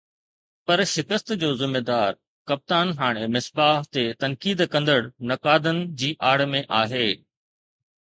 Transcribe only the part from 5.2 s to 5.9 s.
نقادن